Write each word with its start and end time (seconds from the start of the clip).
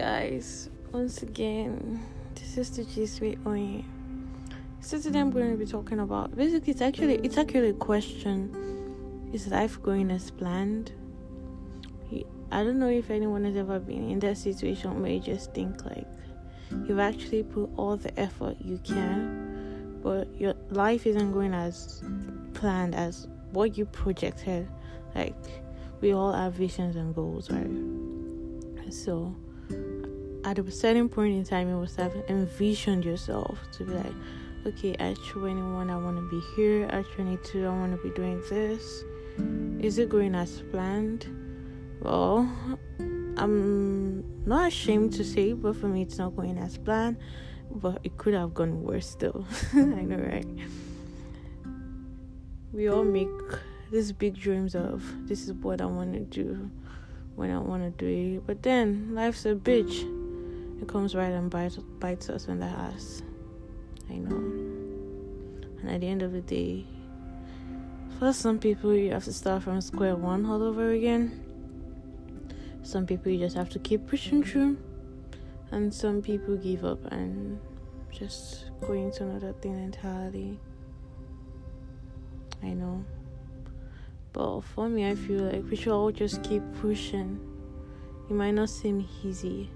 guys, 0.00 0.70
once 0.92 1.22
again, 1.22 2.00
this 2.34 2.56
is 2.56 2.70
the 2.70 2.84
G 2.84 3.04
Sweet 3.04 3.38
Oye. 3.46 3.84
So 4.80 4.98
today 4.98 5.20
I'm 5.20 5.30
going 5.30 5.50
to 5.50 5.58
be 5.58 5.70
talking 5.70 6.00
about 6.00 6.34
basically 6.34 6.72
it's 6.72 6.80
actually 6.80 7.16
it's 7.16 7.36
actually 7.36 7.68
a 7.68 7.74
question. 7.74 9.28
Is 9.34 9.48
life 9.48 9.80
going 9.82 10.10
as 10.10 10.30
planned? 10.30 10.92
I 12.50 12.64
don't 12.64 12.78
know 12.78 12.88
if 12.88 13.10
anyone 13.10 13.44
has 13.44 13.56
ever 13.56 13.78
been 13.78 14.08
in 14.10 14.20
that 14.20 14.38
situation 14.38 15.02
where 15.02 15.10
you 15.10 15.20
just 15.20 15.52
think 15.52 15.84
like 15.84 16.08
you've 16.86 16.98
actually 16.98 17.42
put 17.42 17.68
all 17.76 17.98
the 17.98 18.18
effort 18.18 18.56
you 18.58 18.78
can, 18.82 20.00
but 20.02 20.34
your 20.34 20.54
life 20.70 21.06
isn't 21.06 21.32
going 21.32 21.52
as 21.52 22.02
planned 22.54 22.94
as 22.94 23.28
what 23.52 23.76
you 23.76 23.84
projected. 23.84 24.66
Like 25.14 25.36
we 26.00 26.14
all 26.14 26.32
have 26.32 26.54
visions 26.54 26.96
and 26.96 27.14
goals, 27.14 27.50
right? 27.50 28.92
So 28.92 29.36
at 30.44 30.58
a 30.58 30.70
certain 30.70 31.08
point 31.08 31.34
in 31.34 31.44
time, 31.44 31.68
you 31.68 31.76
must 31.76 31.96
have 31.96 32.14
envisioned 32.28 33.04
yourself 33.04 33.58
to 33.72 33.84
be 33.84 33.92
like, 33.92 34.12
okay, 34.66 34.94
at 34.94 35.16
21, 35.24 35.90
I 35.90 35.96
want 35.96 36.16
to 36.16 36.28
be 36.28 36.40
here. 36.56 36.86
At 36.86 37.04
22, 37.14 37.66
I 37.66 37.68
want 37.68 37.96
to 37.96 38.02
be 38.02 38.14
doing 38.14 38.42
this. 38.48 39.04
Is 39.80 39.98
it 39.98 40.08
going 40.08 40.34
as 40.34 40.62
planned? 40.70 41.26
Well, 42.00 42.50
I'm 43.36 44.24
not 44.46 44.68
ashamed 44.68 45.12
to 45.14 45.24
say, 45.24 45.52
but 45.52 45.76
for 45.76 45.86
me, 45.86 46.02
it's 46.02 46.18
not 46.18 46.36
going 46.36 46.58
as 46.58 46.78
planned. 46.78 47.18
But 47.70 48.00
it 48.02 48.16
could 48.16 48.34
have 48.34 48.52
gone 48.52 48.82
worse 48.82 49.08
still. 49.08 49.46
I 49.72 50.02
know, 50.02 50.16
right? 50.16 50.46
We 52.72 52.88
all 52.88 53.04
make 53.04 53.28
these 53.92 54.12
big 54.12 54.38
dreams 54.38 54.74
of 54.74 55.04
this 55.28 55.42
is 55.44 55.52
what 55.52 55.80
I 55.80 55.86
want 55.86 56.12
to 56.14 56.20
do 56.20 56.70
when 57.40 57.50
I 57.50 57.58
want 57.58 57.82
to 57.82 57.90
do 57.90 58.36
it. 58.36 58.46
But 58.46 58.62
then 58.62 59.14
life's 59.14 59.46
a 59.46 59.54
bitch 59.54 60.04
it 60.80 60.88
comes 60.88 61.14
right 61.14 61.32
and 61.32 61.50
bites, 61.50 61.76
bites 61.76 62.30
us 62.30 62.46
in 62.48 62.60
the 62.60 62.66
ass. 62.66 63.22
I 64.08 64.14
know. 64.14 64.36
And 65.80 65.90
at 65.90 66.00
the 66.00 66.08
end 66.08 66.22
of 66.22 66.32
the 66.32 66.40
day, 66.40 66.86
for 68.18 68.32
some 68.32 68.58
people, 68.58 68.94
you 68.94 69.10
have 69.12 69.24
to 69.24 69.32
start 69.32 69.62
from 69.62 69.80
square 69.80 70.16
one 70.16 70.46
all 70.46 70.62
over 70.62 70.90
again. 70.90 71.44
Some 72.82 73.06
people, 73.06 73.30
you 73.30 73.38
just 73.38 73.56
have 73.56 73.68
to 73.70 73.78
keep 73.78 74.06
pushing 74.06 74.42
through. 74.42 74.78
And 75.70 75.92
some 75.92 76.22
people 76.22 76.56
give 76.56 76.84
up 76.84 77.04
and 77.12 77.60
just 78.10 78.70
go 78.80 78.92
into 78.92 79.24
another 79.24 79.52
thing 79.52 79.78
entirely. 79.78 80.58
I 82.62 82.68
know. 82.68 83.04
But 84.32 84.60
for 84.60 84.88
me, 84.88 85.10
I 85.10 85.14
feel 85.14 85.42
like 85.42 85.64
we 85.68 85.76
should 85.76 85.92
all 85.92 86.12
just 86.12 86.42
keep 86.42 86.62
pushing. 86.80 87.40
It 88.28 88.34
might 88.34 88.52
not 88.52 88.70
seem 88.70 89.06
easy. 89.24 89.70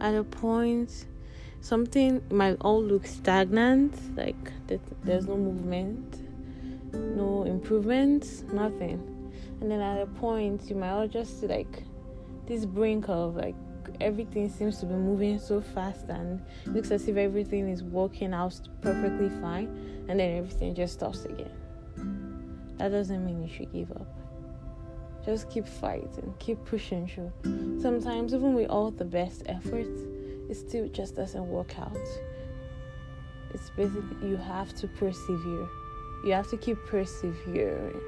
At 0.00 0.14
a 0.14 0.24
point 0.24 1.06
something 1.60 2.20
might 2.28 2.56
all 2.60 2.82
look 2.82 3.06
stagnant 3.06 3.94
like 4.16 4.50
there's 5.04 5.28
no 5.28 5.36
movement 5.36 6.18
no 6.92 7.44
improvement 7.44 8.52
nothing. 8.52 9.08
And 9.60 9.70
then 9.70 9.80
at 9.80 10.02
a 10.02 10.06
point 10.06 10.68
you 10.68 10.76
might 10.76 10.90
all 10.90 11.08
just 11.08 11.40
see 11.40 11.46
like 11.46 11.84
this 12.46 12.66
brink 12.66 13.08
of 13.08 13.36
like 13.36 13.54
everything 14.00 14.50
seems 14.50 14.78
to 14.80 14.86
be 14.86 14.94
moving 14.94 15.38
so 15.38 15.60
fast 15.60 16.08
and 16.08 16.42
looks 16.66 16.90
as 16.90 17.06
if 17.08 17.16
everything 17.16 17.68
is 17.68 17.82
working 17.82 18.34
out 18.34 18.58
perfectly 18.80 19.28
fine 19.40 19.66
and 20.08 20.18
then 20.18 20.38
everything 20.38 20.74
just 20.74 20.94
stops 20.94 21.24
again 21.24 21.50
that 22.82 22.90
doesn't 22.90 23.24
mean 23.24 23.42
you 23.42 23.48
should 23.48 23.72
give 23.72 23.90
up 23.92 24.08
just 25.24 25.48
keep 25.50 25.66
fighting, 25.66 26.34
keep 26.38 26.64
pushing 26.64 27.06
through. 27.06 27.32
Sometimes, 27.80 28.34
even 28.34 28.54
with 28.54 28.68
all 28.68 28.90
the 28.90 29.04
best 29.04 29.44
efforts, 29.46 30.00
it 30.50 30.54
still 30.56 30.88
just 30.88 31.14
doesn't 31.14 31.46
work 31.48 31.78
out. 31.78 31.96
It's 33.54 33.70
basically 33.70 34.28
you 34.28 34.36
have 34.36 34.74
to 34.76 34.88
persevere. 34.88 35.68
You 36.24 36.32
have 36.32 36.48
to 36.50 36.56
keep 36.56 36.78
persevering. 36.86 38.00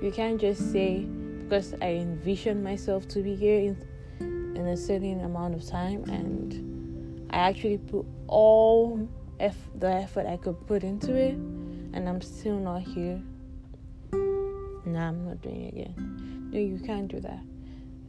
You 0.00 0.10
can't 0.10 0.40
just 0.40 0.72
say, 0.72 1.00
because 1.00 1.74
I 1.82 1.94
envisioned 1.94 2.62
myself 2.62 3.08
to 3.08 3.22
be 3.22 3.34
here 3.34 3.60
in, 4.20 4.56
in 4.56 4.68
a 4.68 4.76
certain 4.76 5.20
amount 5.20 5.54
of 5.54 5.66
time 5.66 6.04
and 6.04 7.26
I 7.30 7.38
actually 7.38 7.78
put 7.78 8.06
all 8.26 9.08
eff- 9.40 9.70
the 9.74 9.88
effort 9.88 10.26
I 10.26 10.36
could 10.36 10.66
put 10.66 10.84
into 10.84 11.14
it 11.14 11.34
and 11.34 12.08
I'm 12.08 12.20
still 12.20 12.58
not 12.58 12.82
here. 12.82 13.20
Nah, 14.88 15.08
I'm 15.08 15.26
not 15.26 15.42
doing 15.42 15.64
it 15.64 15.74
again. 15.74 16.48
No, 16.50 16.58
you 16.58 16.78
can't 16.78 17.08
do 17.08 17.20
that. 17.20 17.40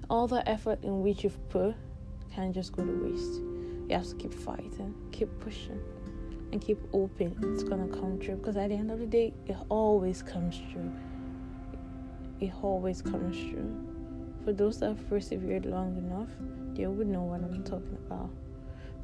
All 0.09 0.27
the 0.27 0.47
effort 0.47 0.81
in 0.81 1.01
which 1.01 1.25
you've 1.25 1.49
put 1.49 1.75
can't 2.33 2.55
just 2.55 2.71
go 2.71 2.85
to 2.85 3.03
waste. 3.03 3.41
You 3.89 3.89
have 3.91 4.07
to 4.07 4.15
keep 4.15 4.33
fighting, 4.33 4.95
keep 5.11 5.27
pushing, 5.41 5.81
and 6.53 6.61
keep 6.61 6.79
hoping 6.93 7.35
it's 7.43 7.63
gonna 7.63 7.89
come 7.89 8.17
true. 8.17 8.35
Because 8.35 8.55
at 8.55 8.69
the 8.69 8.75
end 8.75 8.91
of 8.91 8.99
the 8.99 9.05
day, 9.05 9.33
it 9.45 9.57
always 9.67 10.23
comes 10.23 10.61
true. 10.71 10.89
It 12.39 12.53
always 12.61 13.01
comes 13.01 13.35
true. 13.37 13.75
For 14.45 14.53
those 14.53 14.79
that 14.79 14.87
have 14.87 15.09
persevered 15.09 15.65
long 15.65 15.97
enough, 15.97 16.29
they 16.75 16.87
would 16.87 17.07
know 17.07 17.23
what 17.23 17.41
I'm 17.43 17.61
talking 17.65 17.97
about. 18.07 18.29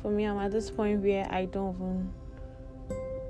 For 0.02 0.12
me, 0.12 0.24
I'm 0.24 0.38
at 0.38 0.52
this 0.52 0.72
point 0.72 1.02
where 1.04 1.28
I 1.30 1.44
don't 1.44 1.76
even 1.76 2.14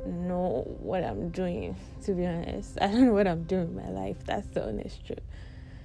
know 0.05 0.63
what 0.79 1.03
I'm 1.03 1.29
doing, 1.29 1.75
to 2.03 2.13
be 2.13 2.25
honest. 2.25 2.77
I 2.81 2.87
don't 2.87 3.05
know 3.07 3.13
what 3.13 3.27
I'm 3.27 3.43
doing 3.43 3.67
in 3.67 3.75
my 3.75 3.89
life. 3.89 4.17
That's 4.25 4.47
the 4.47 4.67
honest 4.67 5.05
truth. 5.05 5.19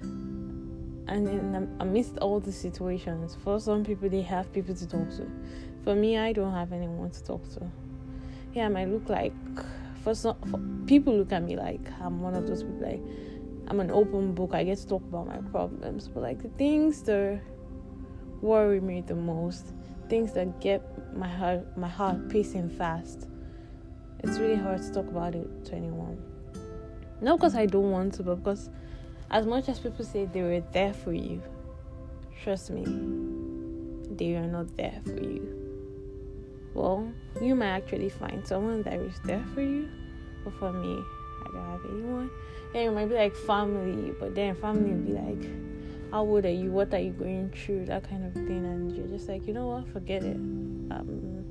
And 0.03 1.29
in 1.29 1.77
amidst 1.81 2.19
all 2.19 2.39
the 2.41 2.53
situations 2.53 3.37
for 3.43 3.59
some 3.59 3.85
people 3.85 4.09
they 4.09 4.23
have 4.23 4.53
people 4.53 4.75
to 4.75 4.87
talk 4.87 5.09
to. 5.17 5.27
For 5.83 5.95
me 5.95 6.17
i 6.19 6.33
don't 6.33 6.55
have 6.55 6.73
anyone 6.73 7.11
to 7.11 7.25
talk 7.25 7.43
to. 7.55 7.71
Yeah 8.55 8.67
i 8.67 8.69
might 8.69 8.89
look 8.89 9.09
like 9.09 9.33
for 10.05 10.15
some 10.15 10.37
for, 10.51 10.61
people 10.87 11.17
look 11.17 11.33
at 11.33 11.43
me 11.43 11.57
like 11.57 11.81
i'm 12.01 12.21
one 12.21 12.35
of 12.35 12.47
those 12.47 12.63
people 12.63 12.81
like 12.81 13.03
i'm 13.69 13.81
an 13.81 13.91
open 13.91 14.35
book. 14.35 14.55
I 14.55 14.63
get 14.63 14.79
to 14.79 14.87
talk 14.87 15.03
about 15.03 15.27
my 15.27 15.39
problems. 15.51 16.07
But 16.07 16.23
like 16.23 16.43
the 16.43 16.49
things 16.51 17.03
that 17.03 17.41
worry 18.41 18.81
me 18.81 19.01
the 19.01 19.17
most 19.17 19.73
things 20.09 20.33
that 20.35 20.61
get 20.61 20.83
my 21.17 21.29
heart 21.29 21.77
my 21.77 21.89
heart 21.89 22.29
pacing 22.29 22.71
fast 22.71 23.30
it's 24.23 24.39
really 24.39 24.57
hard 24.57 24.81
to 24.83 24.93
talk 24.93 25.09
about 25.09 25.35
it 25.35 25.65
to 25.65 25.75
anyone 25.75 26.23
not 27.21 27.39
because 27.39 27.55
i 27.55 27.67
don't 27.67 27.91
want 27.91 28.15
to 28.15 28.23
but 28.23 28.37
because 28.37 28.71
as 29.31 29.47
much 29.47 29.69
as 29.69 29.79
people 29.79 30.05
say 30.05 30.27
they 30.27 30.43
were 30.43 30.61
there 30.73 30.93
for 30.93 31.13
you, 31.13 31.41
trust 32.43 32.71
me, 32.71 32.85
they 34.17 34.35
are 34.35 34.47
not 34.47 34.77
there 34.77 35.01
for 35.05 35.23
you. 35.23 35.57
Well, 36.75 37.13
you 37.41 37.55
might 37.55 37.71
actually 37.71 38.09
find 38.09 38.47
someone 38.47 38.83
that 38.83 38.95
is 38.95 39.15
there 39.25 39.45
for 39.55 39.61
you, 39.61 39.89
but 40.43 40.53
for 40.55 40.73
me, 40.73 41.01
I 41.43 41.53
don't 41.53 41.71
have 41.71 41.85
anyone. 41.93 42.31
And 42.75 42.85
it 42.85 42.91
might 42.93 43.09
be 43.09 43.15
like 43.15 43.37
family, 43.37 44.13
but 44.19 44.35
then 44.35 44.55
family 44.57 44.91
will 44.91 45.05
be 45.05 45.13
like, 45.13 46.11
How 46.11 46.23
old 46.23 46.45
are 46.45 46.51
you? 46.51 46.73
What 46.73 46.93
are 46.93 46.99
you 46.99 47.13
going 47.13 47.51
through? 47.51 47.87
That 47.87 48.09
kind 48.09 48.27
of 48.27 48.33
thing. 48.35 48.65
And 48.65 48.93
you're 48.97 49.07
just 49.07 49.29
like, 49.29 49.47
You 49.47 49.55
know 49.55 49.69
what? 49.69 49.89
Forget 49.89 50.23
it. 50.23 50.37
I'm 50.37 51.45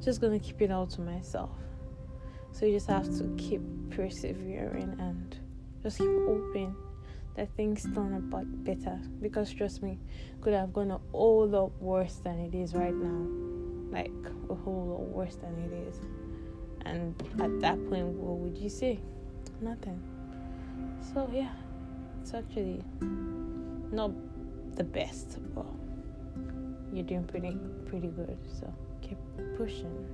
just 0.00 0.20
gonna 0.20 0.40
keep 0.40 0.62
it 0.62 0.70
all 0.70 0.86
to 0.88 1.00
myself. 1.00 1.50
So 2.52 2.66
you 2.66 2.72
just 2.72 2.88
have 2.88 3.06
to 3.18 3.34
keep 3.38 3.62
persevering 3.90 4.96
and 4.98 5.36
just 5.82 5.98
keep 5.98 6.10
hoping 6.26 6.76
that 7.34 7.48
things 7.56 7.86
turn 7.94 8.14
out 8.14 8.64
better. 8.64 9.00
Because 9.20 9.52
trust 9.52 9.82
me 9.82 9.98
could 10.40 10.52
have 10.52 10.72
gone 10.72 10.90
a 10.90 11.00
whole 11.12 11.46
lot 11.46 11.72
worse 11.80 12.16
than 12.16 12.38
it 12.38 12.54
is 12.54 12.74
right 12.74 12.94
now. 12.94 13.26
Like 13.90 14.12
a 14.50 14.54
whole 14.54 14.86
lot 14.86 15.08
worse 15.08 15.36
than 15.36 15.58
it 15.64 15.72
is. 15.88 16.00
And 16.84 17.14
at 17.40 17.60
that 17.60 17.88
point 17.88 18.06
what 18.06 18.38
would 18.38 18.58
you 18.58 18.68
say? 18.68 19.00
Nothing. 19.60 20.00
So 21.14 21.28
yeah 21.32 21.50
it's 22.20 22.34
actually 22.34 22.82
not 23.90 24.12
the 24.76 24.84
best 24.84 25.38
but 25.54 25.66
you're 26.92 27.04
doing 27.04 27.24
pretty 27.24 27.56
pretty 27.86 28.08
good. 28.08 28.38
So 28.60 28.72
keep 29.00 29.18
pushing 29.56 30.06